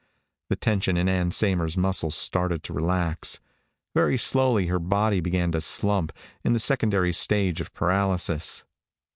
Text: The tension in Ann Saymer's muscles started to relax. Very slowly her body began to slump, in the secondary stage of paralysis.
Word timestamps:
The 0.49 0.55
tension 0.55 0.97
in 0.97 1.07
Ann 1.07 1.29
Saymer's 1.29 1.77
muscles 1.77 2.15
started 2.15 2.63
to 2.63 2.73
relax. 2.73 3.39
Very 3.93 4.17
slowly 4.17 4.65
her 4.65 4.79
body 4.79 5.19
began 5.19 5.51
to 5.51 5.61
slump, 5.61 6.11
in 6.43 6.53
the 6.53 6.59
secondary 6.59 7.13
stage 7.13 7.61
of 7.61 7.71
paralysis. 7.75 8.63